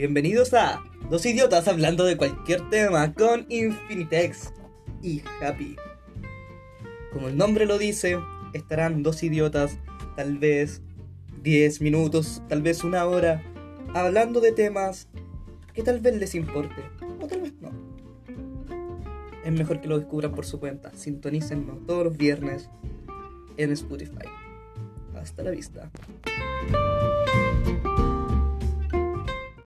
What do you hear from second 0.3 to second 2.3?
a Dos Idiotas hablando de